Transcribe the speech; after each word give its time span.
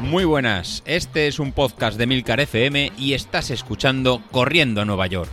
Muy 0.00 0.24
buenas, 0.24 0.82
este 0.86 1.26
es 1.26 1.40
un 1.40 1.52
podcast 1.52 1.98
de 1.98 2.06
Milcar 2.06 2.38
FM 2.38 2.92
y 2.96 3.14
estás 3.14 3.50
escuchando 3.50 4.22
Corriendo 4.30 4.80
a 4.80 4.84
Nueva 4.84 5.08
York. 5.08 5.28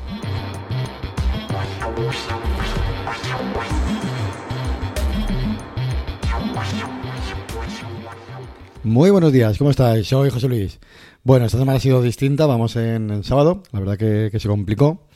Muy 8.83 9.11
buenos 9.11 9.31
días, 9.31 9.57
¿cómo 9.57 9.69
estáis? 9.69 10.07
Soy 10.07 10.29
José 10.29 10.49
Luis. 10.49 10.79
Bueno, 11.23 11.45
esta 11.45 11.57
semana 11.57 11.77
ha 11.77 11.79
sido 11.79 12.01
distinta, 12.01 12.45
vamos 12.45 12.75
en, 12.75 13.11
el 13.11 13.23
sábado, 13.23 13.63
la 13.71 13.79
verdad 13.79 13.97
que, 13.97 14.37
se 14.37 14.47
complicó, 14.49 15.07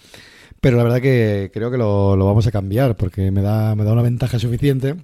pero 0.61 0.77
la 0.77 0.84
verdad 0.84 1.02
que 1.02 1.52
creo 1.54 1.70
que 1.71 1.77
lo, 1.77 2.15
vamos 2.15 2.47
a 2.47 2.52
cambiar 2.52 2.95
porque 2.95 3.31
me 3.31 3.41
da, 3.41 3.75
me 3.75 3.84
da 3.84 3.91
una 3.91 4.04
ventaja 4.04 4.39
suficiente. 4.39 4.95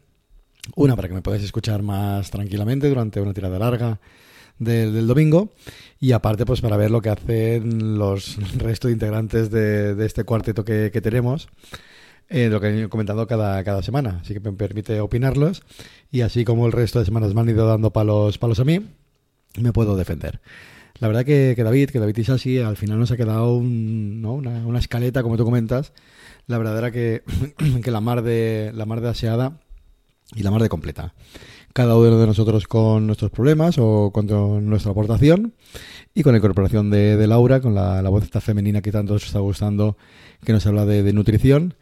Una, 0.76 0.96
para 0.96 1.08
que 1.08 1.14
me 1.14 1.22
podáis 1.22 1.44
escuchar 1.44 1.82
más 1.82 2.32
tranquilamente 2.32 2.88
durante 2.88 3.20
una 3.20 3.34
tirada 3.34 3.60
larga 3.60 4.00
del, 4.60 5.08
domingo 5.08 5.54
y 6.00 6.14
aparte 6.14 6.46
pues 6.46 6.62
para 6.62 6.78
ver 6.78 6.90
lo 6.90 7.02
que 7.02 7.10
hacen 7.10 7.98
los 7.98 8.38
restos 8.58 8.90
de 8.90 8.94
integrantes 8.94 9.52
de, 9.52 10.06
este 10.06 10.24
cuarteto 10.24 10.64
que, 10.64 10.90
tenemos. 11.02 11.50
Eh, 12.30 12.48
lo 12.50 12.62
que 12.62 12.84
he 12.84 12.90
comentado 12.90 13.28
cada, 13.28 13.64
cada 13.64 13.84
semana, 13.84 14.20
así 14.22 14.34
que 14.34 14.40
me 14.40 14.54
permite 14.54 15.02
opinarlos 15.02 15.62
y 16.10 16.22
así 16.22 16.46
como 16.46 16.66
el 16.66 16.72
resto 16.72 17.00
de 17.00 17.06
semanas 17.06 17.34
me 17.34 17.42
han 17.42 17.50
ido 17.50 17.68
dando 17.68 17.92
palos, 17.92 18.38
palos 18.38 18.60
a 18.60 18.64
mí, 18.64 18.80
me 19.60 19.74
puedo 19.74 19.96
defender. 19.96 20.40
La 21.00 21.08
verdad 21.08 21.26
que, 21.26 21.54
que 21.56 21.64
David, 21.64 21.90
que 21.90 22.00
David 22.00 22.18
Isasi, 22.18 22.60
al 22.60 22.78
final 22.78 22.98
nos 23.00 23.12
ha 23.12 23.18
quedado 23.18 23.58
una, 23.58 24.80
escaleta, 24.80 25.22
como 25.22 25.38
tú 25.38 25.44
comentas. 25.44 25.92
La 26.48 26.58
verdad 26.58 26.78
era 26.78 26.92
que, 26.92 27.24
que 27.84 27.92
la 27.92 28.00
mar 28.00 28.22
de 28.22 28.72
la 28.74 28.86
mar 28.86 29.02
de 29.02 29.10
aseada 29.10 29.60
y 30.36 30.44
la 30.44 30.52
mar 30.52 30.62
de 30.62 30.70
completa. 30.70 31.14
Cada 31.74 31.98
uno 31.98 32.20
de 32.20 32.28
nosotros 32.28 32.68
con 32.68 33.08
nuestros 33.08 33.32
problemas 33.32 33.78
o 33.80 34.12
con 34.12 34.28
nuestra 34.70 34.92
aportación 34.92 35.54
y 36.14 36.22
con 36.22 36.34
la 36.34 36.38
incorporación 36.38 36.92
de, 36.92 37.26
Laura, 37.26 37.62
con 37.62 37.74
la, 37.74 38.02
voz 38.10 38.24
esta 38.24 38.42
femenina 38.42 38.82
que 38.82 38.92
tanto 38.92 39.16
os 39.16 39.26
está 39.26 39.40
gustando, 39.40 39.98
que 40.46 40.54
nos 40.54 40.66
habla 40.68 40.86
de, 40.86 41.12
nutrición. 41.14 41.74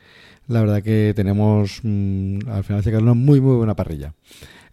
La 0.47 0.61
verdad 0.61 0.81
que 0.81 1.13
tenemos, 1.15 1.81
mm, 1.83 2.39
al 2.47 2.63
final 2.63 2.83
se 2.83 2.95
una 2.97 3.13
muy, 3.13 3.41
muy 3.41 3.57
buena 3.57 3.75
parrilla. 3.75 4.13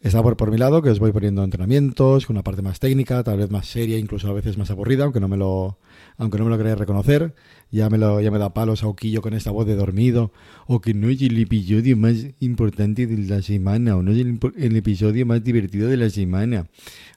Está 0.00 0.22
por, 0.22 0.36
por 0.36 0.52
mi 0.52 0.58
lado, 0.58 0.80
que 0.80 0.90
os 0.90 1.00
voy 1.00 1.10
poniendo 1.10 1.42
entrenamientos, 1.42 2.26
con 2.26 2.36
una 2.36 2.44
parte 2.44 2.62
más 2.62 2.78
técnica, 2.78 3.24
tal 3.24 3.38
vez 3.38 3.50
más 3.50 3.66
seria, 3.66 3.98
incluso 3.98 4.28
a 4.28 4.32
veces 4.32 4.56
más 4.56 4.70
aburrida, 4.70 5.02
aunque 5.02 5.18
no 5.18 5.26
me 5.26 5.36
lo, 5.36 5.78
aunque 6.16 6.38
no 6.38 6.44
me 6.44 6.56
lo 6.56 6.76
reconocer. 6.76 7.34
Ya 7.72 7.90
me, 7.90 7.98
lo, 7.98 8.20
ya 8.20 8.30
me 8.30 8.38
da 8.38 8.54
palos 8.54 8.82
a 8.84 8.86
Oquillo 8.86 9.22
con 9.22 9.34
esta 9.34 9.50
voz 9.50 9.66
de 9.66 9.74
dormido. 9.74 10.32
O 10.66 10.80
que 10.80 10.94
no 10.94 11.08
es 11.08 11.20
el 11.20 11.36
episodio 11.38 11.96
más 11.96 12.14
importante 12.38 13.06
de 13.06 13.18
la 13.18 13.42
semana, 13.42 13.96
o 13.96 14.02
no 14.02 14.12
es 14.12 14.18
el, 14.18 14.76
episodio 14.76 15.26
más 15.26 15.42
divertido 15.42 15.88
de 15.88 15.96
la 15.96 16.10
semana. 16.10 16.68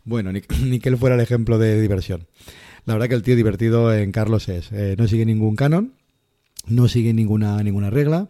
Bueno, 0.04 0.32
ni, 0.32 0.42
ni, 0.64 0.80
que 0.82 0.90
él 0.90 0.98
fuera 0.98 1.16
el 1.16 1.22
ejemplo 1.22 1.60
de 1.60 1.80
diversión. 1.80 2.28
La 2.86 2.96
verdad 2.96 3.10
que 3.10 3.16
el 3.16 3.22
tío 3.22 3.36
divertido 3.36 3.94
en 3.94 4.12
Carlos 4.12 4.50
es. 4.50 4.72
Eh, 4.72 4.96
no 4.98 5.08
sigue 5.08 5.26
ningún 5.26 5.56
canon, 5.56 5.94
no 6.68 6.88
sigue 6.88 7.14
ninguna, 7.14 7.62
ninguna 7.62 7.92
regla. 7.92 8.30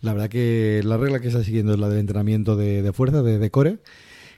La 0.00 0.14
verdad 0.14 0.30
que 0.30 0.80
la 0.84 0.96
regla 0.96 1.20
que 1.20 1.28
está 1.28 1.44
siguiendo 1.44 1.74
es 1.74 1.78
la 1.78 1.88
del 1.88 1.98
entrenamiento 1.98 2.56
de, 2.56 2.90
fuerza, 2.92 3.22
de, 3.22 3.50
core, 3.50 3.78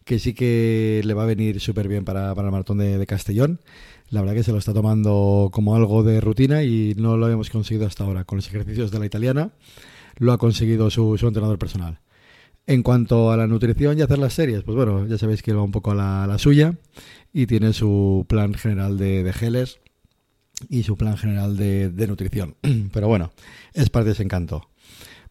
que 0.04 0.18
sí 0.18 0.34
que 0.34 1.00
le 1.04 1.14
va 1.14 1.22
a 1.22 1.26
venir 1.26 1.60
súper 1.60 1.86
bien 1.88 2.04
para, 2.04 2.34
para, 2.34 2.48
el 2.48 2.52
maratón 2.52 2.78
de, 2.78 3.06
Castellón. 3.06 3.60
La 4.10 4.20
verdad 4.20 4.34
que 4.34 4.42
se 4.42 4.52
lo 4.52 4.58
está 4.58 4.74
tomando 4.74 5.50
como 5.52 5.76
algo 5.76 6.02
de 6.02 6.20
rutina 6.20 6.64
y 6.64 6.94
no 6.96 7.16
lo 7.16 7.28
hemos 7.28 7.48
conseguido 7.48 7.86
hasta 7.86 8.04
ahora. 8.04 8.24
Con 8.24 8.36
los 8.36 8.48
ejercicios 8.48 8.90
de 8.90 8.98
la 8.98 9.06
italiana 9.06 9.52
lo 10.18 10.32
ha 10.32 10.38
conseguido 10.38 10.90
su, 10.90 11.14
entrenador 11.22 11.58
personal. 11.58 12.00
En 12.66 12.82
cuanto 12.82 13.30
a 13.30 13.36
la 13.36 13.46
nutrición 13.46 13.98
y 13.98 14.02
hacer 14.02 14.18
las 14.18 14.34
series, 14.34 14.62
pues 14.64 14.76
bueno, 14.76 15.06
ya 15.06 15.18
sabéis 15.18 15.42
que 15.42 15.52
va 15.52 15.62
un 15.62 15.72
poco 15.72 15.92
a 15.92 16.26
la, 16.26 16.38
suya 16.38 16.74
y 17.32 17.46
tiene 17.46 17.72
su 17.72 18.26
plan 18.28 18.54
general 18.54 18.98
de, 18.98 19.22
de 19.22 19.32
geles 19.32 19.80
y 20.68 20.82
su 20.82 20.96
plan 20.96 21.16
general 21.16 21.56
de, 21.56 21.88
de 21.90 22.06
nutrición. 22.06 22.56
Pero 22.92 23.08
bueno, 23.08 23.32
es 23.74 23.90
parte 23.90 24.06
de 24.06 24.12
ese 24.12 24.22
encanto. 24.22 24.68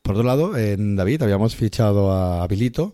Por 0.01 0.15
otro 0.15 0.27
lado, 0.27 0.57
en 0.57 0.95
David 0.95 1.21
habíamos 1.21 1.55
fichado 1.55 2.11
a 2.11 2.47
Bilito 2.47 2.93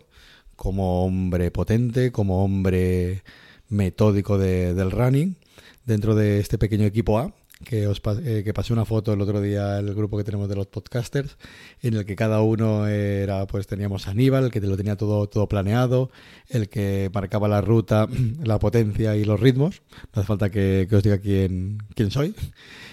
como 0.55 1.05
hombre 1.05 1.51
potente, 1.51 2.11
como 2.11 2.43
hombre 2.43 3.23
metódico 3.69 4.37
del 4.37 4.91
running 4.91 5.37
dentro 5.85 6.15
de 6.15 6.39
este 6.39 6.57
pequeño 6.57 6.85
equipo 6.85 7.19
A 7.19 7.33
que 7.65 7.87
os 7.87 8.01
eh, 8.23 8.43
que 8.43 8.53
pasé 8.53 8.71
una 8.71 8.85
foto 8.85 9.13
el 9.13 9.21
otro 9.21 9.41
día 9.41 9.79
el 9.79 9.95
grupo 9.95 10.17
que 10.17 10.23
tenemos 10.23 10.47
de 10.47 10.55
los 10.55 10.67
podcasters 10.67 11.37
en 11.81 11.95
el 11.95 12.05
que 12.05 12.15
cada 12.15 12.41
uno 12.41 12.87
era 12.87 13.47
pues 13.47 13.65
teníamos 13.65 14.07
a 14.07 14.11
Aníbal 14.11 14.45
el 14.45 14.51
que 14.51 14.61
lo 14.61 14.77
tenía 14.77 14.95
todo 14.95 15.27
todo 15.27 15.47
planeado 15.47 16.11
el 16.49 16.69
que 16.69 17.09
marcaba 17.13 17.47
la 17.47 17.61
ruta 17.61 18.07
la 18.43 18.59
potencia 18.59 19.15
y 19.15 19.25
los 19.25 19.39
ritmos. 19.39 19.81
No 20.13 20.21
hace 20.21 20.27
falta 20.27 20.49
que, 20.49 20.87
os 20.91 21.03
diga 21.03 21.17
quién 21.17 21.79
quién 21.95 22.11
soy. 22.11 22.35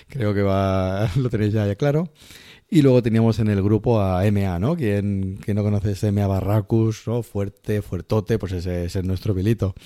Creo 0.08 0.32
que 0.32 0.42
va 0.42 1.10
lo 1.16 1.28
tenéis 1.28 1.52
ya 1.52 1.74
claro 1.74 2.10
y 2.74 2.82
luego 2.82 3.04
teníamos 3.04 3.38
en 3.38 3.46
el 3.46 3.62
grupo 3.62 4.00
a 4.00 4.28
MA, 4.32 4.58
¿no? 4.58 4.74
Quien, 4.74 5.38
no 5.46 5.62
conoce 5.62 5.92
ese 5.92 6.10
MA 6.10 6.26
Barracus, 6.26 7.04
¿no? 7.06 7.22
Fuerte, 7.22 7.82
fuertote, 7.82 8.36
pues 8.36 8.50
ese, 8.50 8.86
es 8.86 9.04
nuestro 9.04 9.32
bilito. 9.32 9.76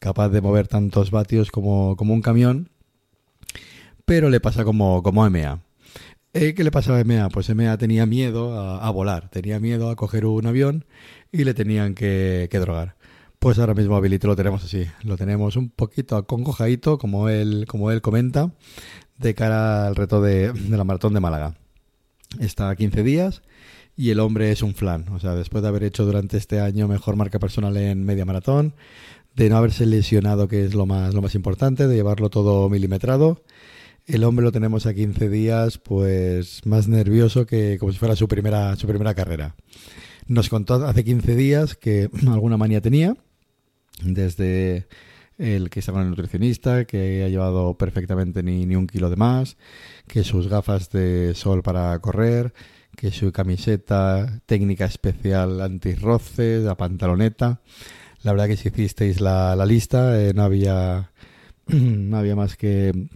Capaz 0.00 0.28
de 0.30 0.40
mover 0.40 0.66
tantos 0.66 1.12
vatios 1.12 1.52
como, 1.52 1.94
como 1.94 2.14
un 2.14 2.20
camión, 2.20 2.70
pero 4.04 4.28
le 4.28 4.40
pasa 4.40 4.64
como, 4.64 5.04
como 5.04 5.24
a 5.24 5.30
MA. 5.30 5.62
Eh, 6.32 6.54
¿Qué 6.54 6.64
le 6.64 6.72
pasaba 6.72 6.98
a 6.98 7.04
MA? 7.04 7.28
Pues 7.28 7.48
MA 7.54 7.78
tenía 7.78 8.06
miedo 8.06 8.58
a, 8.58 8.90
volar, 8.90 9.30
tenía 9.30 9.60
miedo 9.60 9.88
a 9.88 9.94
coger 9.94 10.26
un 10.26 10.44
avión 10.44 10.84
y 11.30 11.44
le 11.44 11.54
tenían 11.54 11.94
que, 11.94 12.48
drogar. 12.50 12.96
Pues 13.38 13.60
ahora 13.60 13.74
mismo 13.74 13.94
a 13.94 14.00
Bilito 14.00 14.26
lo 14.26 14.34
tenemos 14.34 14.64
así, 14.64 14.84
lo 15.04 15.16
tenemos 15.16 15.54
un 15.54 15.70
poquito 15.70 16.16
acongojadito, 16.16 16.98
como 16.98 17.28
él, 17.28 17.66
como 17.68 17.92
él 17.92 18.02
comenta, 18.02 18.50
de 19.16 19.32
cara 19.36 19.86
al 19.86 19.94
reto 19.94 20.20
de 20.20 20.52
la 20.70 20.82
maratón 20.82 21.14
de 21.14 21.20
Málaga 21.20 21.54
está 22.40 22.70
a 22.70 22.76
15 22.76 23.02
días 23.02 23.42
y 23.96 24.10
el 24.10 24.20
hombre 24.20 24.50
es 24.52 24.62
un 24.62 24.74
flan. 24.74 25.08
O 25.10 25.18
sea, 25.18 25.34
después 25.34 25.62
de 25.62 25.68
haber 25.68 25.84
hecho 25.84 26.04
durante 26.04 26.36
este 26.36 26.60
año 26.60 26.88
mejor 26.88 27.16
marca 27.16 27.38
personal 27.38 27.76
en 27.76 28.04
media 28.04 28.24
maratón, 28.24 28.74
de 29.34 29.48
no 29.48 29.56
haberse 29.56 29.86
lesionado, 29.86 30.48
que 30.48 30.64
es 30.64 30.74
lo 30.74 30.86
más, 30.86 31.14
lo 31.14 31.22
más 31.22 31.34
importante, 31.34 31.86
de 31.86 31.94
llevarlo 31.94 32.30
todo 32.30 32.68
milimetrado. 32.68 33.42
El 34.06 34.24
hombre 34.24 34.44
lo 34.44 34.52
tenemos 34.52 34.86
a 34.86 34.94
15 34.94 35.28
días, 35.28 35.78
pues 35.78 36.66
más 36.66 36.88
nervioso 36.88 37.46
que 37.46 37.78
como 37.78 37.92
si 37.92 37.98
fuera 37.98 38.16
su 38.16 38.28
primera, 38.28 38.74
su 38.76 38.86
primera 38.86 39.14
carrera. 39.14 39.54
Nos 40.26 40.48
contó 40.48 40.74
hace 40.74 41.04
15 41.04 41.34
días 41.36 41.76
que 41.76 42.10
alguna 42.26 42.56
manía 42.56 42.80
tenía, 42.80 43.16
desde 44.02 44.86
el 45.38 45.70
que 45.70 45.80
está 45.80 45.92
con 45.92 46.02
el 46.02 46.10
nutricionista, 46.10 46.84
que 46.84 47.24
ha 47.24 47.28
llevado 47.28 47.76
perfectamente 47.76 48.42
ni, 48.42 48.66
ni 48.66 48.76
un 48.76 48.86
kilo 48.86 49.10
de 49.10 49.16
más, 49.16 49.56
que 50.06 50.24
sus 50.24 50.48
gafas 50.48 50.90
de 50.90 51.34
sol 51.34 51.62
para 51.62 51.98
correr, 51.98 52.52
que 52.96 53.10
su 53.10 53.32
camiseta 53.32 54.40
técnica 54.46 54.84
especial 54.84 55.60
antirroce, 55.60 56.58
la 56.58 56.76
pantaloneta. 56.76 57.60
La 58.22 58.32
verdad 58.32 58.46
que 58.46 58.56
si 58.56 58.68
hicisteis 58.68 59.20
la, 59.20 59.56
la 59.56 59.66
lista 59.66 60.20
eh, 60.20 60.32
no 60.34 60.42
había 60.42 61.10
no 61.66 62.16
había 62.16 62.36
más 62.36 62.56
que 62.56 63.08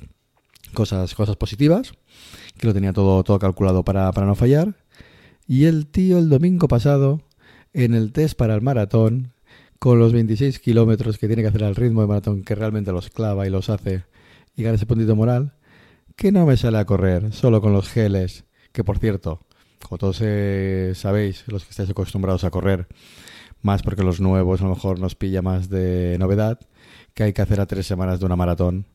cosas 0.72 1.14
cosas 1.14 1.36
positivas, 1.36 1.92
que 2.58 2.66
lo 2.66 2.74
tenía 2.74 2.92
todo 2.92 3.22
todo 3.22 3.38
calculado 3.38 3.84
para, 3.84 4.10
para 4.12 4.26
no 4.26 4.34
fallar. 4.34 4.74
Y 5.46 5.64
el 5.66 5.86
tío 5.86 6.18
el 6.18 6.28
domingo 6.28 6.66
pasado 6.66 7.22
en 7.72 7.94
el 7.94 8.12
test 8.12 8.36
para 8.36 8.54
el 8.54 8.62
maratón 8.62 9.32
con 9.78 9.98
los 9.98 10.12
26 10.12 10.58
kilómetros 10.60 11.18
que 11.18 11.26
tiene 11.26 11.42
que 11.42 11.48
hacer 11.48 11.64
al 11.64 11.76
ritmo 11.76 12.00
de 12.00 12.06
maratón, 12.06 12.42
que 12.42 12.54
realmente 12.54 12.92
los 12.92 13.10
clava 13.10 13.46
y 13.46 13.50
los 13.50 13.70
hace 13.70 14.04
y 14.56 14.62
gana 14.62 14.76
ese 14.76 14.86
puntito 14.86 15.14
moral, 15.14 15.54
que 16.16 16.32
no 16.32 16.46
me 16.46 16.56
sale 16.56 16.78
a 16.78 16.84
correr 16.84 17.32
solo 17.32 17.60
con 17.60 17.72
los 17.72 17.88
geles, 17.88 18.44
que 18.72 18.84
por 18.84 18.98
cierto, 18.98 19.40
como 19.82 19.98
todos 19.98 20.20
eh, 20.22 20.92
sabéis, 20.94 21.44
los 21.48 21.64
que 21.64 21.70
estáis 21.70 21.90
acostumbrados 21.90 22.44
a 22.44 22.50
correr, 22.50 22.86
más 23.62 23.82
porque 23.82 24.02
los 24.02 24.20
nuevos 24.20 24.60
a 24.60 24.64
lo 24.64 24.70
mejor 24.70 24.98
nos 24.98 25.14
pilla 25.14 25.42
más 25.42 25.68
de 25.68 26.16
novedad, 26.18 26.58
que 27.14 27.24
hay 27.24 27.32
que 27.32 27.42
hacer 27.42 27.60
a 27.60 27.66
tres 27.66 27.86
semanas 27.86 28.20
de 28.20 28.26
una 28.26 28.36
maratón, 28.36 28.86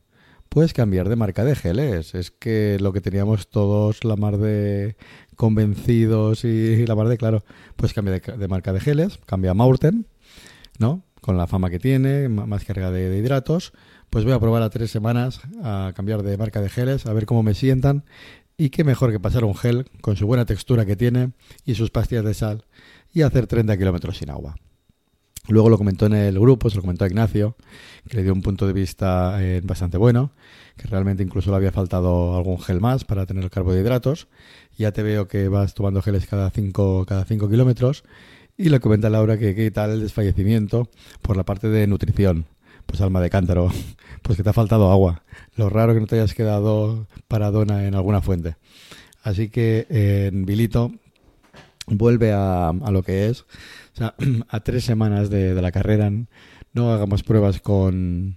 puedes 0.52 0.74
cambiar 0.74 1.08
de 1.08 1.16
marca 1.16 1.44
de 1.44 1.56
geles. 1.56 2.14
Es 2.14 2.30
que 2.30 2.76
lo 2.80 2.92
que 2.92 3.00
teníamos 3.00 3.48
todos, 3.48 4.04
la 4.04 4.16
mar 4.16 4.36
de 4.36 4.96
convencidos 5.34 6.44
y 6.44 6.86
la 6.86 6.94
mar 6.94 7.08
de 7.08 7.16
claro, 7.16 7.42
pues 7.76 7.92
cambia 7.94 8.20
de, 8.20 8.48
marca 8.48 8.72
de 8.72 8.80
geles, 8.80 9.18
cambia 9.26 9.52
a 9.52 9.54
Maurten 9.54 10.06
¿no? 10.78 11.04
Con 11.20 11.36
la 11.36 11.46
fama 11.46 11.70
que 11.70 11.78
tiene, 11.78 12.28
más 12.28 12.64
carga 12.64 12.90
de, 12.90 13.16
hidratos, 13.16 13.72
pues 14.10 14.24
voy 14.24 14.32
a 14.32 14.40
probar 14.40 14.62
a 14.62 14.70
tres 14.70 14.90
semanas 14.90 15.40
a 15.62 15.92
cambiar 15.94 16.22
de 16.22 16.36
marca 16.36 16.60
de 16.60 16.68
geles, 16.68 17.06
a 17.06 17.12
ver 17.12 17.26
cómo 17.26 17.42
me 17.42 17.54
sientan. 17.54 18.04
Y 18.58 18.70
qué 18.70 18.84
mejor 18.84 19.10
que 19.10 19.18
pasar 19.18 19.44
un 19.44 19.54
gel 19.54 19.86
con 20.02 20.16
su 20.16 20.26
buena 20.26 20.44
textura 20.44 20.84
que 20.84 20.94
tiene 20.94 21.32
y 21.64 21.74
sus 21.74 21.90
pastillas 21.90 22.24
de 22.24 22.34
sal 22.34 22.64
y 23.12 23.22
hacer 23.22 23.46
30 23.46 23.76
kilómetros 23.76 24.18
sin 24.18 24.30
agua. 24.30 24.56
Luego 25.48 25.68
lo 25.68 25.78
comentó 25.78 26.06
en 26.06 26.12
el 26.12 26.38
grupo, 26.38 26.70
se 26.70 26.76
lo 26.76 26.82
comentó 26.82 27.04
a 27.04 27.08
Ignacio, 27.08 27.56
que 28.08 28.16
le 28.16 28.22
dio 28.22 28.32
un 28.32 28.42
punto 28.42 28.64
de 28.66 28.72
vista 28.72 29.42
eh, 29.42 29.60
bastante 29.64 29.98
bueno, 29.98 30.32
que 30.76 30.86
realmente 30.86 31.24
incluso 31.24 31.50
le 31.50 31.56
había 31.56 31.72
faltado 31.72 32.36
algún 32.36 32.60
gel 32.60 32.80
más 32.80 33.04
para 33.04 33.26
tener 33.26 33.50
carbohidratos. 33.50 34.28
Ya 34.78 34.92
te 34.92 35.02
veo 35.02 35.26
que 35.26 35.48
vas 35.48 35.74
tomando 35.74 36.00
geles 36.00 36.26
cada 36.26 36.50
5 36.50 37.06
cada 37.06 37.24
cinco 37.24 37.48
kilómetros 37.48 38.04
Y 38.62 38.68
le 38.68 38.78
comenta 38.78 39.10
Laura 39.10 39.38
que 39.38 39.56
qué 39.56 39.72
tal 39.72 39.90
el 39.90 40.02
desfallecimiento 40.02 40.88
por 41.20 41.36
la 41.36 41.42
parte 41.42 41.66
de 41.66 41.88
nutrición. 41.88 42.46
Pues 42.86 43.00
alma 43.00 43.20
de 43.20 43.28
cántaro, 43.28 43.72
pues 44.22 44.36
que 44.36 44.44
te 44.44 44.50
ha 44.50 44.52
faltado 44.52 44.92
agua. 44.92 45.24
Lo 45.56 45.68
raro 45.68 45.94
que 45.94 46.00
no 46.00 46.06
te 46.06 46.14
hayas 46.14 46.32
quedado 46.32 47.08
paradona 47.26 47.88
en 47.88 47.96
alguna 47.96 48.20
fuente. 48.20 48.54
Así 49.24 49.48
que 49.48 49.88
en 49.90 50.44
Vilito 50.44 50.92
vuelve 51.88 52.30
a, 52.32 52.72
lo 52.92 53.02
que 53.02 53.26
es. 53.26 53.40
O 53.40 53.46
sea, 53.94 54.14
a 54.48 54.60
tres 54.60 54.84
semanas 54.84 55.28
de, 55.28 55.60
la 55.60 55.72
carrera 55.72 56.12
no 56.72 56.92
hagamos 56.92 57.24
pruebas 57.24 57.60
con, 57.60 58.36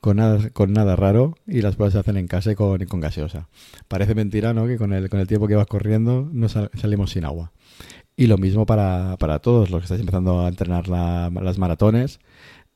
con 0.00 0.16
nada, 0.16 0.48
con 0.54 0.72
nada 0.72 0.96
raro 0.96 1.36
y 1.46 1.60
las 1.60 1.76
pruebas 1.76 1.92
se 1.92 1.98
hacen 1.98 2.16
en 2.16 2.28
casa 2.28 2.52
y 2.52 2.54
con, 2.54 2.78
gaseosa. 2.78 3.50
Parece 3.88 4.14
mentira, 4.14 4.54
¿no? 4.54 4.66
Que 4.66 4.78
con 4.78 4.94
el, 4.94 5.10
tiempo 5.26 5.48
que 5.48 5.56
vas 5.56 5.66
corriendo 5.66 6.26
no 6.32 6.48
sal, 6.48 6.70
salimos 6.80 7.10
sin 7.10 7.26
agua. 7.26 7.52
Y 8.20 8.26
lo 8.26 8.36
mismo 8.36 8.66
para, 8.66 9.16
para 9.16 9.38
todos 9.38 9.70
los 9.70 9.80
que 9.80 9.84
estáis 9.84 10.00
empezando 10.00 10.40
a 10.40 10.48
entrenar 10.48 10.88
la, 10.88 11.30
las 11.40 11.56
maratones. 11.56 12.20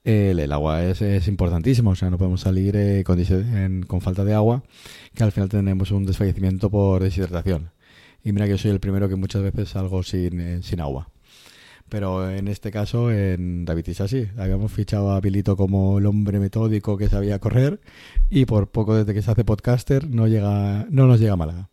El, 0.02 0.50
agua 0.50 0.82
es, 0.82 1.02
es, 1.02 1.29
importantísimo, 1.29 1.91
o 1.91 1.94
sea, 1.94 2.08
no 2.08 2.17
podemos 2.17 2.41
salir 2.41 2.75
eh, 2.76 3.05
con, 3.05 3.23
con 3.87 4.00
falta 4.00 4.25
de 4.25 4.32
agua, 4.32 4.62
que 5.14 5.23
al 5.23 5.32
final 5.32 5.50
tenemos 5.50 5.91
un 5.91 6.06
desfallecimiento 6.06 6.70
por 6.70 7.02
deshidratación. 7.02 7.73
Y 8.23 8.32
mira 8.32 8.46
que 8.46 8.52
yo 8.52 8.58
soy 8.58 8.70
el 8.70 8.81
primero 8.81 9.06
que 9.06 9.17
muchas 9.17 9.43
veces 9.43 9.69
salgo 9.69 10.02
sin, 10.02 10.41
eh, 10.41 10.62
sin 10.62 10.81
agua. 10.81 11.11
Pero 11.91 12.31
en 12.31 12.49
este 12.49 12.70
caso, 12.70 13.12
en 13.12 13.67
David 13.67 13.88
Isasi, 13.88 14.29
habíamos 14.38 14.73
fichado 14.73 15.12
a 15.12 15.20
Bilito 15.20 15.58
como 15.58 15.99
el 15.99 16.06
hombre 16.06 16.41
metódico 16.41 16.96
que 16.96 17.11
sabía 17.11 17.38
correr 17.38 17.82
y 18.31 18.46
por 18.46 18.70
poco 18.70 18.96
desde 18.96 19.12
que 19.12 19.20
se 19.20 19.31
hace 19.31 19.44
podcaster 19.44 20.08
no 20.08 20.26
llega 20.26 20.87
no 20.88 21.06
nos 21.06 21.20
llega 21.20 21.35
a 21.35 21.37
Málaga. 21.37 21.69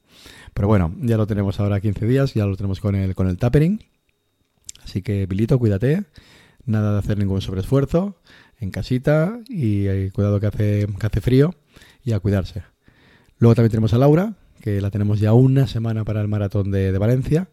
Pero 0.53 0.67
bueno, 0.67 0.93
ya 1.01 1.17
lo 1.17 1.27
tenemos 1.27 1.59
ahora 1.59 1.79
15 1.79 2.05
días, 2.05 2.33
ya 2.33 2.45
lo 2.45 2.55
tenemos 2.55 2.79
con 2.79 2.95
el, 2.95 3.15
con 3.15 3.27
el 3.27 3.37
tapering. 3.37 3.83
Así 4.83 5.01
que 5.01 5.25
Bilito, 5.25 5.57
cuídate. 5.59 6.03
Nada 6.65 6.93
de 6.93 6.99
hacer 6.99 7.17
ningún 7.17 7.41
sobreesfuerzo 7.41 8.17
en 8.59 8.69
casita 8.69 9.39
y 9.47 9.87
eh, 9.87 10.11
cuidado 10.13 10.39
que 10.39 10.47
hace, 10.47 10.87
que 10.99 11.07
hace 11.07 11.21
frío 11.21 11.55
y 12.03 12.13
a 12.13 12.19
cuidarse. 12.19 12.63
Luego 13.39 13.55
también 13.55 13.71
tenemos 13.71 13.93
a 13.93 13.97
Laura, 13.97 14.35
que 14.61 14.79
la 14.81 14.91
tenemos 14.91 15.19
ya 15.19 15.33
una 15.33 15.67
semana 15.67 16.05
para 16.05 16.21
el 16.21 16.27
maratón 16.27 16.69
de, 16.69 16.91
de 16.91 16.97
Valencia, 16.99 17.49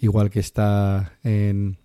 igual 0.00 0.30
que 0.30 0.40
está 0.40 1.12
en, 1.22 1.78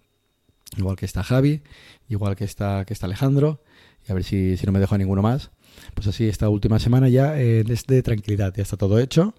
igual 0.77 0.95
que 0.95 1.05
está 1.05 1.23
Javi, 1.23 1.61
igual 2.09 2.35
que 2.35 2.43
está, 2.43 2.85
que 2.85 2.93
está 2.93 3.05
Alejandro, 3.05 3.61
y 4.07 4.11
a 4.11 4.15
ver 4.15 4.23
si, 4.23 4.57
si 4.57 4.65
no 4.65 4.71
me 4.71 4.79
dejo 4.79 4.97
ninguno 4.97 5.21
más. 5.21 5.51
Pues 5.93 6.07
así, 6.07 6.27
esta 6.27 6.49
última 6.49 6.79
semana 6.79 7.09
ya 7.09 7.39
eh, 7.39 7.63
es 7.67 7.85
de 7.85 8.01
tranquilidad, 8.01 8.53
ya 8.55 8.63
está 8.63 8.77
todo 8.77 8.99
hecho. 8.99 9.35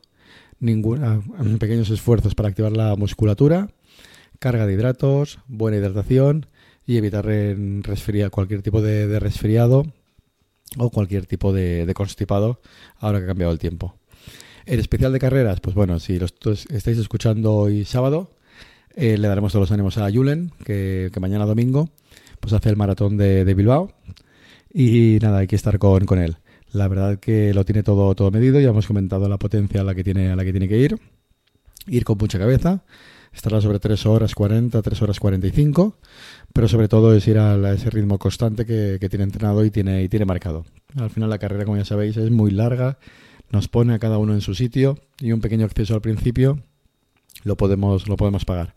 Ninguna, 0.59 1.21
pequeños 1.59 1.91
esfuerzos 1.91 2.35
para 2.35 2.49
activar 2.49 2.73
la 2.73 2.97
musculatura, 2.97 3.69
carga 4.39 4.67
de 4.67 4.75
hidratos, 4.75 5.39
buena 5.49 5.77
hidratación 5.77 6.47
y 6.87 6.97
evitar 6.97 7.27
resfriar, 7.27 8.31
cualquier 8.31 8.63
tipo 8.63 8.81
de, 8.81 9.07
de, 9.07 9.21
resfriado 9.21 9.85
o 10.79 10.91
cualquier 10.91 11.27
tipo 11.27 11.53
de, 11.53 11.91
constipado 11.95 12.61
ahora 12.99 13.19
que 13.19 13.25
ha 13.25 13.29
cambiado 13.29 13.53
el 13.53 13.59
tiempo. 13.59 13.97
El 14.65 14.81
especial 14.81 15.13
de 15.13 15.19
carreras, 15.19 15.61
pues 15.61 15.75
bueno, 15.75 16.01
si 16.01 16.19
lo 16.19 16.27
estáis 16.27 16.99
escuchando 16.99 17.55
hoy 17.55 17.85
sábado, 17.85 18.31
eh, 18.95 19.17
le 19.19 19.29
daremos 19.29 19.53
todos 19.53 19.65
los 19.65 19.73
ánimos 19.73 19.99
a 19.99 20.11
Julen, 20.11 20.53
que, 20.65 21.11
mañana 21.21 21.47
domingo 21.47 21.91
pues 22.41 22.53
hace 22.53 22.69
el 22.69 22.77
maratón 22.77 23.17
de, 23.17 23.55
Bilbao. 23.55 23.93
Y 24.73 25.19
nada, 25.23 25.39
hay 25.39 25.47
que 25.47 25.57
estar 25.57 25.79
con 25.79 26.19
él. 26.19 26.37
La 26.77 26.89
verdad 26.89 27.19
que 27.19 27.55
lo 27.55 27.65
tiene 27.65 27.83
todo, 27.83 28.15
todo 28.15 28.31
medido, 28.31 28.61
ya 28.61 28.69
hemos 28.69 28.87
comentado 28.87 29.31
la 29.31 29.39
potencia 29.39 29.81
a 29.81 29.85
la 29.85 29.95
que 29.95 30.05
tiene, 30.05 30.29
a 30.29 30.37
la 30.37 30.45
que 30.45 30.51
tiene 30.51 30.69
que 30.69 30.77
ir. 30.77 31.01
Ir 31.87 32.05
con 32.05 32.19
mucha 32.19 32.39
cabeza. 32.39 32.85
Estará 33.33 33.63
sobre 33.63 33.79
3 33.79 34.05
horas 34.05 34.35
40, 34.35 34.83
3 34.83 35.03
horas 35.03 35.19
45. 35.19 35.97
Pero 36.53 36.69
sobre 36.69 36.89
todo 36.89 37.15
es 37.15 37.27
ir 37.29 37.39
a, 37.39 37.73
ese 37.73 37.89
ritmo 37.89 38.19
constante 38.19 38.67
que, 38.67 38.99
que, 39.01 39.09
tiene 39.09 39.25
entrenado 39.25 39.65
y 39.65 39.71
tiene, 39.71 40.03
y 40.03 40.11
tiene 40.11 40.27
marcado. 40.27 40.67
Al 40.97 41.09
final 41.09 41.31
la 41.31 41.39
carrera, 41.39 41.65
como 41.65 41.79
ya 41.79 41.87
sabéis, 41.87 42.19
es 42.19 42.31
muy 42.31 42.51
larga. 42.51 42.99
Nos 43.51 43.69
pone 43.69 43.95
a 43.95 43.99
cada 43.99 44.19
uno 44.19 44.35
en 44.35 44.43
su 44.43 44.55
sitio 44.55 44.99
y 45.19 45.33
un 45.33 45.41
pequeño 45.41 45.65
acceso 45.65 45.95
al 45.95 46.03
principio 46.03 46.59
lo 47.45 47.57
podemos, 47.57 48.07
lo 48.07 48.19
podemos 48.19 48.45
pagar. 48.45 48.75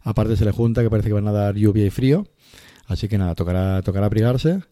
Aparte 0.00 0.36
se 0.36 0.46
le 0.46 0.52
junta 0.52 0.82
que 0.82 0.88
parece 0.88 1.08
que 1.08 1.14
van 1.14 1.28
a 1.28 1.32
dar 1.32 1.56
lluvia 1.56 1.84
y 1.84 1.90
frío. 1.90 2.26
Así 2.86 3.06
que 3.06 3.18
nada, 3.18 3.34
tocará, 3.34 3.82
tocará 3.82 4.06
abrigarse 4.06 4.62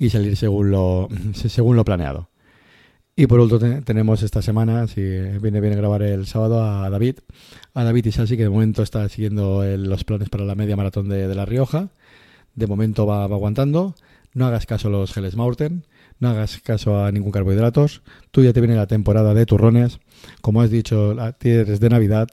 y 0.00 0.08
salir 0.08 0.36
según 0.36 0.72
lo, 0.72 1.08
según 1.34 1.76
lo 1.76 1.84
planeado. 1.84 2.30
Y 3.14 3.26
por 3.26 3.38
último 3.38 3.60
te, 3.60 3.82
tenemos 3.82 4.22
esta 4.22 4.40
semana, 4.40 4.86
si 4.86 5.02
viene 5.02 5.60
bien 5.60 5.74
a 5.74 5.76
grabar 5.76 6.02
el 6.02 6.26
sábado, 6.26 6.64
a 6.64 6.88
David. 6.88 7.18
A 7.74 7.84
David 7.84 8.06
Isasi, 8.06 8.36
que 8.38 8.44
de 8.44 8.48
momento 8.48 8.82
está 8.82 9.06
siguiendo 9.10 9.62
los 9.62 10.04
planes 10.04 10.30
para 10.30 10.44
la 10.44 10.54
media 10.54 10.74
maratón 10.74 11.10
de, 11.10 11.32
La 11.34 11.44
Rioja. 11.44 11.90
De 12.54 12.66
momento 12.66 13.06
va, 13.06 13.26
va, 13.26 13.36
aguantando. 13.36 13.94
No 14.32 14.46
hagas 14.46 14.64
caso 14.64 14.88
a 14.88 14.90
los 14.90 15.12
geles 15.12 15.36
Maurten. 15.36 15.84
No 16.18 16.30
hagas 16.30 16.60
caso 16.62 17.04
a 17.04 17.12
ningún 17.12 17.30
carbohidratos. 17.30 18.00
Tú 18.30 18.42
ya 18.42 18.54
te 18.54 18.60
viene 18.60 18.76
la 18.76 18.86
temporada 18.86 19.34
de 19.34 19.44
turrones. 19.44 20.00
Como 20.40 20.62
has 20.62 20.70
dicho, 20.70 21.14
tienes 21.38 21.78
de 21.78 21.88
Navidad 21.90 22.28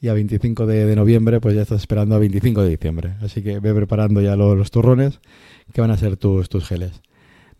y 0.00 0.08
a 0.08 0.14
25 0.14 0.66
de, 0.66 0.96
noviembre 0.96 1.40
pues 1.40 1.54
ya 1.54 1.62
estás 1.62 1.82
esperando 1.82 2.16
a 2.16 2.18
25 2.18 2.62
de 2.62 2.70
diciembre. 2.70 3.14
Así 3.20 3.42
que 3.42 3.60
ve 3.60 3.72
preparando 3.74 4.20
ya 4.20 4.34
los, 4.34 4.58
los 4.58 4.72
turrones 4.72 5.20
que 5.72 5.80
van 5.80 5.92
a 5.92 5.96
ser 5.96 6.16
tus, 6.16 6.48
tus 6.48 6.66
geles. 6.66 7.00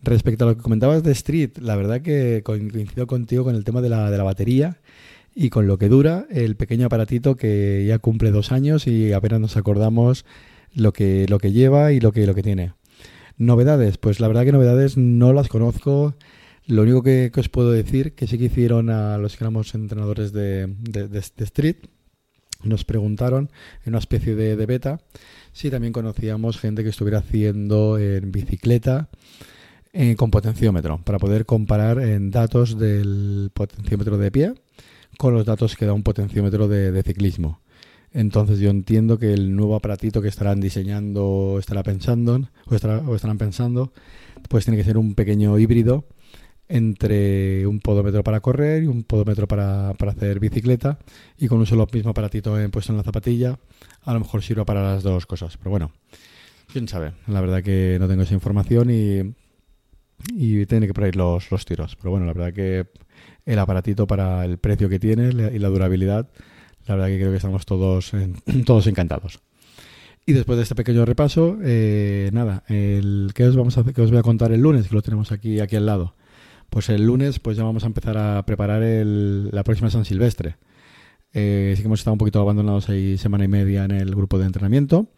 Respecto 0.03 0.45
a 0.45 0.49
lo 0.49 0.57
que 0.57 0.63
comentabas 0.63 1.03
de 1.03 1.13
Street, 1.13 1.59
la 1.61 1.77
verdad 1.77 2.03
que 2.03 2.43
coincido 2.45 3.07
contigo 3.07 3.45
con 3.45 3.55
el 3.55 3.65
tema 3.65 3.81
de 3.81 3.89
la, 3.89 4.11
de 4.11 4.19
la 4.19 4.25
batería 4.25 4.79
y 5.35 5.49
con 5.51 5.67
lo 5.67 5.79
que 5.79 5.89
dura 5.89 6.27
el 6.31 6.57
pequeño 6.57 6.87
aparatito 6.87 7.37
que 7.37 7.85
ya 7.87 7.99
cumple 7.99 8.33
dos 8.33 8.53
años 8.53 8.87
y 8.87 9.13
apenas 9.13 9.41
nos 9.41 9.57
acordamos 9.57 10.25
lo 10.75 10.93
que, 10.93 11.27
lo 11.29 11.39
que 11.39 11.53
lleva 11.53 11.93
y 11.93 12.01
lo 12.01 12.13
que, 12.13 12.27
lo 12.27 12.35
que 12.35 12.43
tiene. 12.43 12.73
Novedades, 13.39 13.97
pues 13.97 14.21
la 14.21 14.29
verdad 14.29 14.45
que 14.45 14.53
novedades 14.53 14.97
no 14.97 15.33
las 15.33 15.49
conozco. 15.49 16.15
Lo 16.67 16.83
único 16.83 17.03
que, 17.03 17.31
os 17.35 17.49
puedo 17.49 17.73
decir 17.73 18.15
que 18.15 18.27
sí 18.27 18.39
que 18.39 18.45
hicieron 18.45 18.91
a 18.91 19.19
los 19.19 19.37
que 19.37 19.45
éramos 19.45 19.75
entrenadores 19.75 20.33
de, 20.33 20.67
de, 20.81 21.09
de, 21.09 21.19
Street 21.19 21.77
nos 22.63 22.85
preguntaron 22.85 23.51
en 23.85 23.93
una 23.93 23.99
especie 23.99 24.37
de, 24.37 24.55
beta 24.67 25.01
si 25.53 25.71
también 25.71 25.93
conocíamos 25.93 26.59
gente 26.59 26.85
que 26.85 26.91
estuviera 26.91 27.19
haciendo 27.19 27.99
en 27.99 28.31
bicicleta 28.31 29.09
eh, 29.95 30.17
con 30.17 30.31
potenciómetro 30.31 30.99
para 31.05 31.19
poder 31.19 31.45
comparar 31.45 31.99
en 32.01 32.31
datos 32.31 32.79
del 32.79 33.51
potenciómetro 33.53 34.17
de 34.17 34.31
pie 34.31 34.55
con 35.19 35.35
los 35.35 35.45
datos 35.45 35.77
que 35.77 35.85
da 35.85 35.93
un 35.93 36.03
potenciómetro 36.03 36.67
de, 36.67 37.03
ciclismo. 37.03 37.61
Entonces 38.11 38.59
yo 38.59 38.71
entiendo 38.71 39.19
que 39.19 39.35
el 39.35 39.55
nuevo 39.55 39.75
aparatito 39.75 40.23
que 40.23 40.29
estarán 40.29 40.61
diseñando, 40.61 41.57
estará 41.59 41.83
pensando 41.83 42.49
o, 42.67 42.75
estará, 42.75 42.99
o 42.99 43.15
estarán 43.15 43.37
pensando, 43.37 43.93
pues 44.49 44.65
tiene 44.65 44.79
que 44.79 44.85
ser 44.85 44.97
un 44.97 45.15
pequeño 45.15 45.59
híbrido 45.59 46.07
entre 46.69 47.67
un 47.67 47.81
podómetro 47.81 48.25
para 48.25 48.41
correr 48.41 48.85
y 48.85 48.87
un 48.87 49.03
podómetro 49.03 49.47
para, 49.47 49.93
para 49.99 50.13
hacer 50.13 50.41
bicicleta 50.41 50.99
y 51.37 51.49
con 51.49 51.59
un 51.59 51.67
solo 51.67 51.87
mismo 51.93 52.13
aparatito 52.13 52.57
puesto 52.71 52.93
en 52.93 52.97
la 52.97 53.03
zapatilla 53.03 53.59
a 54.05 54.15
lo 54.15 54.21
mejor 54.21 54.43
sirva 54.43 54.65
para 54.65 54.83
las 54.83 55.03
dos 55.03 55.27
cosas 55.27 55.59
pero 55.59 55.71
bueno 55.71 55.93
quién 56.73 56.89
sabe 56.89 57.13
la 57.27 57.43
verdad 57.43 57.63
que 57.63 57.99
no 58.01 58.09
tengo 58.09 58.23
esa 58.23 58.33
información 58.33 58.91
y 58.91 59.35
y 60.35 60.67
tiene 60.67 60.87
que 60.87 60.95
poner 60.95 61.17
los, 61.17 61.51
los 61.51 61.65
tiros 61.65 61.97
pero 61.97 62.11
bueno 62.11 62.27
la 62.27 62.33
verdad 62.33 62.53
que 62.53 62.87
el 63.45 63.59
aparatito 63.59 64.07
para 64.07 64.45
el 64.45 64.59
precio 64.59 64.89
que 64.89 64.99
tiene 64.99 65.29
y 65.29 65.59
la 65.59 65.69
durabilidad 65.69 66.29
la 66.87 66.97
verdad 66.97 67.09
que 67.09 67.19
creo 67.19 67.31
que 67.31 67.37
estamos 67.37 67.67
todos 67.67 68.13
todos 68.67 68.87
encantados 68.87 69.41
y 70.25 70.33
después 70.33 70.57
de 70.57 70.63
este 70.63 70.75
pequeño 70.75 71.05
repaso 71.05 71.59
eh, 71.63 72.31
nada 72.33 72.65
el 72.69 73.33
que 73.35 73.45
os 73.45 73.57
vamos 73.57 73.77
a 73.79 73.85
que 73.85 74.03
os 74.03 74.11
voy 74.11 74.19
a 74.21 74.23
contar 74.23 74.53
el 74.53 74.61
lunes 74.61 74.89
que 74.89 74.95
lo 74.95 75.03
tenemos 75.03 75.33
aquí 75.33 75.61
aquí 75.61 75.77
al 75.77 75.87
lado 75.87 76.15
pues 76.73 76.89
el 76.89 77.05
lunes 77.05 77.39
pues 77.39 77.59
ya 77.59 77.65
vamos 77.65 77.85
a 77.85 77.87
empezar 77.87 78.17
a 78.17 78.47
preparar 78.47 78.83
el, 78.83 79.51
la 79.51 79.63
próxima 79.63 79.91
San 79.91 80.07
Silvestre. 80.07 80.57
Eh, 81.35 81.75
sí 81.77 81.83
que 81.83 81.87
hemos 81.87 82.01
estado 82.01 82.15
un 82.15 82.19
poquito 82.19 82.41
abandonados 82.41 82.89
ahí 82.89 83.19
semana 83.19 83.45
y 83.45 83.49
media 83.49 83.85
en 83.85 83.91
el 83.91 84.15
grupo 84.15 84.39
de 84.39 84.47
entrenamiento. 84.47 85.09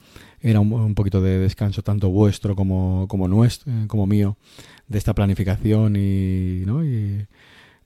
Era 0.44 0.60
un, 0.60 0.70
un 0.74 0.94
poquito 0.94 1.22
de 1.22 1.38
descanso 1.38 1.82
tanto 1.82 2.10
vuestro 2.10 2.54
como, 2.54 3.06
como 3.08 3.28
nuestro, 3.28 3.72
eh, 3.72 3.86
como 3.86 4.06
mío, 4.06 4.36
de 4.88 4.98
esta 4.98 5.14
planificación 5.14 5.96
y, 5.96 6.64
¿no? 6.66 6.84
y 6.84 7.26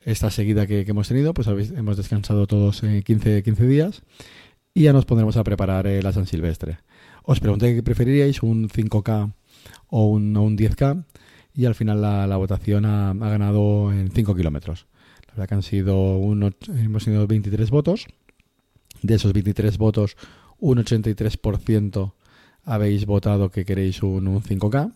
esta 0.00 0.28
seguida 0.32 0.66
que, 0.66 0.84
que 0.84 0.90
hemos 0.90 1.06
tenido. 1.06 1.32
Pues 1.34 1.46
habéis, 1.46 1.70
hemos 1.70 1.96
descansado 1.96 2.48
todos 2.48 2.82
eh, 2.82 3.04
15, 3.06 3.44
15 3.44 3.66
días 3.68 4.02
y 4.74 4.82
ya 4.82 4.92
nos 4.92 5.04
pondremos 5.04 5.36
a 5.36 5.44
preparar 5.44 5.86
eh, 5.86 6.02
la 6.02 6.12
San 6.12 6.26
Silvestre. 6.26 6.78
Os 7.22 7.38
pregunté 7.38 7.76
qué 7.76 7.82
preferiríais, 7.84 8.42
un 8.42 8.68
5K 8.68 9.32
o 9.90 10.06
un, 10.06 10.36
o 10.36 10.42
un 10.42 10.58
10K 10.58 11.04
y 11.54 11.66
al 11.66 11.76
final 11.76 12.02
la, 12.02 12.26
la 12.26 12.38
votación 12.38 12.86
ha, 12.86 13.10
ha, 13.10 13.28
ganado 13.28 13.92
en 13.92 14.10
5 14.10 14.34
kilómetros. 14.34 14.88
La 15.28 15.34
verdad 15.34 15.48
que 15.48 15.54
han 15.54 15.62
sido 15.62 16.18
un, 16.18 16.52
hemos 16.74 17.04
tenido 17.04 17.24
23 17.28 17.70
votos. 17.70 18.08
De 19.00 19.14
esos 19.14 19.32
23 19.32 19.78
votos, 19.78 20.16
un 20.58 20.78
83% 20.78 22.14
habéis 22.68 23.06
votado 23.06 23.50
que 23.50 23.64
queréis 23.64 24.02
un, 24.02 24.28
un 24.28 24.42
5K 24.42 24.92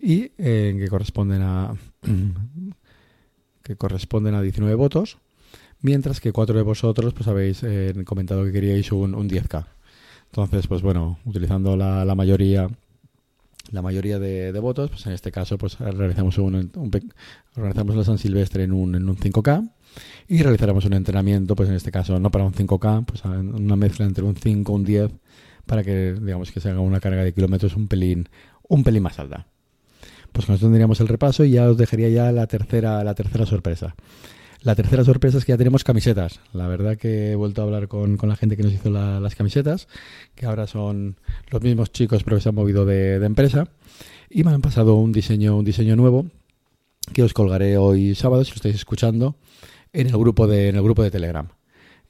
y 0.00 0.32
eh, 0.38 0.76
que 0.78 0.88
corresponden 0.88 1.42
a 1.42 1.74
que 3.62 3.76
corresponden 3.76 4.34
a 4.34 4.42
19 4.42 4.74
votos, 4.74 5.18
mientras 5.80 6.20
que 6.20 6.32
cuatro 6.32 6.56
de 6.56 6.62
vosotros 6.62 7.14
pues 7.14 7.28
habéis 7.28 7.62
eh, 7.62 7.94
comentado 8.04 8.44
que 8.44 8.52
queríais 8.52 8.90
un, 8.92 9.14
un 9.14 9.28
10K. 9.28 9.66
Entonces, 10.26 10.66
pues 10.66 10.82
bueno, 10.82 11.18
utilizando 11.24 11.76
la, 11.76 12.04
la 12.04 12.14
mayoría 12.14 12.68
la 13.70 13.82
mayoría 13.82 14.18
de, 14.18 14.58
votos, 14.60 14.88
pues 14.90 15.06
en 15.06 15.12
este 15.12 15.30
caso 15.30 15.58
pues 15.58 15.78
realizamos 15.78 16.38
un, 16.38 16.54
un, 16.74 16.90
la 17.56 18.04
San 18.04 18.16
Silvestre 18.16 18.64
en 18.64 18.72
un, 18.72 18.94
en 18.94 19.06
un 19.06 19.16
5K 19.16 19.70
y 20.28 20.42
realizaremos 20.42 20.86
un 20.86 20.94
entrenamiento, 20.94 21.54
pues 21.54 21.68
en 21.68 21.74
este 21.74 21.92
caso 21.92 22.18
no 22.18 22.30
para 22.30 22.44
un 22.44 22.54
5K, 22.54 23.04
pues 23.04 23.22
una 23.24 23.76
mezcla 23.76 24.06
entre 24.06 24.24
un 24.24 24.34
5 24.34 24.72
y 24.72 24.74
un 24.74 24.84
10 24.84 25.10
para 25.68 25.84
que 25.84 26.14
digamos 26.14 26.50
que 26.50 26.58
se 26.58 26.70
haga 26.70 26.80
una 26.80 26.98
carga 26.98 27.22
de 27.22 27.32
kilómetros 27.32 27.76
un 27.76 27.86
pelín 27.86 28.28
un 28.66 28.82
pelín 28.82 29.04
más 29.04 29.18
alta. 29.20 29.46
Pues 30.32 30.46
con 30.46 30.54
esto 30.54 30.66
tendríamos 30.66 31.00
el 31.00 31.08
repaso 31.08 31.44
y 31.44 31.52
ya 31.52 31.70
os 31.70 31.76
dejaría 31.76 32.08
ya 32.08 32.32
la 32.32 32.46
tercera 32.48 33.04
la 33.04 33.14
tercera 33.14 33.46
sorpresa. 33.46 33.94
La 34.62 34.74
tercera 34.74 35.04
sorpresa 35.04 35.38
es 35.38 35.44
que 35.44 35.52
ya 35.52 35.56
tenemos 35.56 35.84
camisetas. 35.84 36.40
La 36.52 36.66
verdad 36.66 36.96
que 36.96 37.30
he 37.30 37.34
vuelto 37.36 37.62
a 37.62 37.64
hablar 37.64 37.86
con, 37.86 38.16
con 38.16 38.28
la 38.28 38.34
gente 38.34 38.56
que 38.56 38.64
nos 38.64 38.72
hizo 38.72 38.90
la, 38.90 39.20
las 39.20 39.36
camisetas, 39.36 39.86
que 40.34 40.46
ahora 40.46 40.66
son 40.66 41.16
los 41.50 41.62
mismos 41.62 41.92
chicos 41.92 42.24
pero 42.24 42.36
que 42.36 42.42
se 42.42 42.48
han 42.48 42.56
movido 42.56 42.84
de, 42.84 43.20
de, 43.20 43.26
empresa. 43.26 43.68
Y 44.28 44.42
me 44.42 44.50
han 44.50 44.60
pasado 44.60 44.96
un 44.96 45.12
diseño, 45.12 45.56
un 45.56 45.64
diseño 45.64 45.94
nuevo 45.94 46.26
que 47.12 47.22
os 47.22 47.32
colgaré 47.32 47.78
hoy 47.78 48.14
sábado, 48.14 48.44
si 48.44 48.50
lo 48.50 48.56
estáis 48.56 48.74
escuchando, 48.74 49.36
en 49.92 50.08
el 50.08 50.18
grupo 50.18 50.46
de, 50.46 50.68
en 50.68 50.76
el 50.76 50.82
grupo 50.82 51.02
de 51.02 51.10
Telegram. 51.10 51.48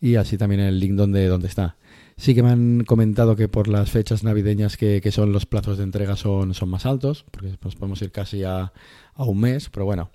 Y 0.00 0.14
así 0.16 0.38
también 0.38 0.60
el 0.60 0.80
link 0.80 0.94
donde, 0.94 1.26
donde 1.26 1.48
está. 1.48 1.76
Sí 2.18 2.34
que 2.34 2.42
me 2.42 2.50
han 2.50 2.82
comentado 2.82 3.36
que 3.36 3.46
por 3.46 3.68
las 3.68 3.92
fechas 3.92 4.24
navideñas 4.24 4.76
que, 4.76 5.00
son 5.12 5.32
los 5.32 5.46
plazos 5.46 5.78
de 5.78 5.84
entrega 5.84 6.16
son, 6.16 6.52
son 6.52 6.68
más 6.68 6.84
altos, 6.84 7.24
porque 7.30 7.56
nos 7.62 7.76
podemos 7.76 8.02
ir 8.02 8.10
casi 8.10 8.42
a, 8.42 8.72
a 9.14 9.24
un 9.24 9.38
mes, 9.38 9.70
pero 9.70 9.86
bueno, 9.86 10.10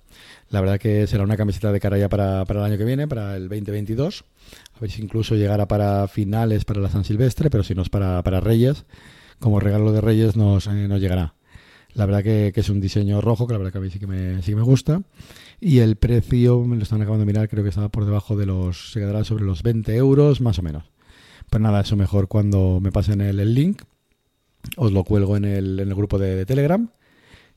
la 0.50 0.60
verdad 0.60 0.78
que 0.78 1.06
será 1.06 1.24
una 1.24 1.38
camiseta 1.38 1.72
de 1.72 1.80
cara 1.80 1.96
ya 1.96 2.10
para, 2.10 2.44
para, 2.44 2.60
el 2.60 2.66
año 2.66 2.78
que 2.78 2.84
viene, 2.84 3.08
para 3.08 3.36
el 3.36 3.48
2022. 3.48 4.22
A 4.74 4.80
ver 4.80 4.90
si 4.90 5.00
incluso 5.00 5.34
llegara 5.34 5.66
para 5.66 6.06
finales 6.06 6.66
para 6.66 6.80
la 6.80 6.90
San 6.90 7.04
Silvestre, 7.04 7.48
pero 7.48 7.64
si 7.64 7.74
no 7.74 7.80
es 7.80 7.88
para, 7.88 8.22
para 8.22 8.38
Reyes, 8.40 8.84
como 9.38 9.58
regalo 9.58 9.90
de 9.90 10.02
Reyes 10.02 10.36
nos, 10.36 10.66
eh, 10.66 10.86
nos 10.86 11.00
llegará. 11.00 11.34
La 11.94 12.04
verdad 12.04 12.22
que, 12.22 12.52
que, 12.54 12.60
es 12.60 12.68
un 12.68 12.82
diseño 12.82 13.22
rojo, 13.22 13.46
que 13.46 13.54
la 13.54 13.58
verdad 13.58 13.72
que 13.72 13.78
a 13.78 13.80
mí 13.80 13.88
sí 13.88 13.98
que 13.98 14.06
me, 14.06 14.42
sí 14.42 14.52
que 14.52 14.56
me 14.56 14.62
gusta. 14.62 15.00
Y 15.58 15.78
el 15.78 15.96
precio, 15.96 16.60
me 16.64 16.76
lo 16.76 16.82
están 16.82 17.00
acabando 17.00 17.24
de 17.24 17.32
mirar, 17.32 17.48
creo 17.48 17.62
que 17.62 17.70
estaba 17.70 17.88
por 17.88 18.04
debajo 18.04 18.36
de 18.36 18.44
los, 18.44 18.92
se 18.92 19.00
quedará 19.00 19.24
sobre 19.24 19.44
los 19.44 19.62
20 19.62 19.96
euros, 19.96 20.42
más 20.42 20.58
o 20.58 20.62
menos. 20.62 20.93
Pues 21.54 21.62
nada, 21.62 21.82
eso 21.82 21.94
mejor 21.94 22.26
cuando 22.26 22.80
me 22.82 22.90
pasen 22.90 23.20
el, 23.20 23.38
el 23.38 23.54
link. 23.54 23.82
Os 24.76 24.90
lo 24.90 25.04
cuelgo 25.04 25.36
en 25.36 25.44
el, 25.44 25.78
en 25.78 25.86
el 25.86 25.94
grupo 25.94 26.18
de, 26.18 26.44
Telegram 26.46 26.90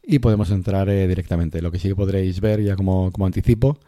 y 0.03 0.19
podemos 0.19 0.51
entrar 0.51 0.87
eh, 0.87 1.07
directamente. 1.07 1.63
Lo 1.63 1.71
que 1.71 1.79
sí 1.79 1.87
que 1.87 1.95
podréis 1.95 2.39
ver, 2.39 2.61
ya 2.61 2.75
como, 2.75 3.11
como 3.11 3.25
anticipo, 3.25 3.79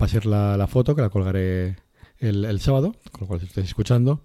va 0.00 0.06
a 0.06 0.08
ser 0.08 0.24
la, 0.24 0.56
la 0.56 0.66
foto 0.68 0.96
que 0.96 1.02
la 1.02 1.10
colgaré 1.10 1.76
el, 2.18 2.46
el, 2.46 2.60
sábado, 2.60 2.94
con 3.10 3.20
lo 3.20 3.26
cual 3.26 3.40
si 3.40 3.46
estáis 3.46 3.66
escuchando, 3.66 4.24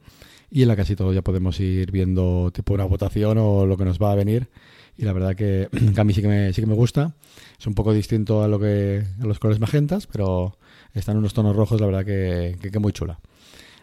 y 0.50 0.62
en 0.62 0.70
la 0.70 0.78
casi 0.78 0.96
todo 0.96 1.12
ya 1.12 1.24
podemos 1.24 1.60
ir 1.60 1.92
viendo 1.92 2.50
tipo 2.54 2.74
una 2.74 2.86
votación 2.86 3.38
o 3.38 3.66
lo 3.66 3.76
que 3.76 3.84
nos 3.84 4.02
va 4.02 4.14
a 4.14 4.16
venir. 4.16 4.48
Y 4.96 5.04
la 5.04 5.12
verdad 5.12 5.36
que, 5.36 5.68
que 5.94 6.00
a 6.00 6.06
mí 6.06 6.14
sí 6.14 6.22
que, 6.22 6.30
me, 6.30 6.54
sí 6.54 6.62
que 6.62 6.68
me 6.68 6.74
gusta. 6.74 7.18
Es 7.60 7.68
un 7.68 7.74
poco 7.74 7.92
distinto 7.92 8.44
a 8.44 8.48
lo 8.48 8.62
que 8.62 9.04
a 9.22 9.26
los 9.26 9.40
colores 9.40 9.60
magentas, 9.60 10.08
pero 10.08 10.58
están 10.94 11.18
unos 11.18 11.34
tonos 11.34 11.54
rojos, 11.54 11.82
la 11.82 11.88
verdad 11.88 12.06
que, 12.06 12.56
que, 12.62 12.72
que 12.72 12.80
muy 12.80 12.94
chula. 12.94 13.20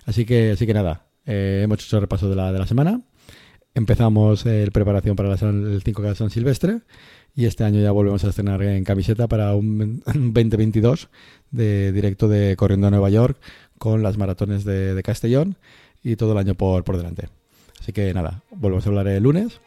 Así 0.06 0.24
que, 0.24 0.52
así 0.52 0.66
que 0.66 0.72
nada, 0.72 1.04
eh, 1.26 1.62
hemos 1.64 1.84
hecho 1.84 1.96
el 1.96 2.02
repaso 2.02 2.28
de 2.28 2.36
la, 2.36 2.52
de 2.52 2.58
la 2.58 2.66
semana. 2.66 3.00
Empezamos 3.74 4.46
el 4.46 4.70
preparación 4.70 5.16
para 5.16 5.28
la, 5.28 5.34
el 5.34 5.82
5K 5.82 6.02
de 6.02 6.14
San 6.14 6.30
Silvestre 6.30 6.80
y 7.34 7.46
este 7.46 7.64
año 7.64 7.80
ya 7.80 7.90
volvemos 7.90 8.24
a 8.24 8.28
estrenar 8.28 8.62
en 8.62 8.84
camiseta 8.84 9.26
para 9.26 9.54
un 9.54 10.02
2022 10.06 11.08
de 11.50 11.92
directo 11.92 12.28
de 12.28 12.54
Corriendo 12.56 12.86
a 12.86 12.90
Nueva 12.90 13.10
York 13.10 13.36
con 13.78 14.02
las 14.02 14.16
maratones 14.16 14.64
de, 14.64 14.94
de 14.94 15.02
Castellón 15.02 15.56
y 16.02 16.16
todo 16.16 16.32
el 16.32 16.38
año 16.38 16.54
por, 16.54 16.84
por 16.84 16.96
delante. 16.96 17.28
Así 17.80 17.92
que 17.92 18.14
nada, 18.14 18.42
volvemos 18.50 18.86
a 18.86 18.90
hablar 18.90 19.08
el 19.08 19.22
lunes 19.22 19.60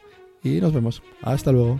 y 0.43 0.61
nos 0.61 0.73
vemos. 0.73 1.03
Hasta 1.21 1.51
luego. 1.51 1.79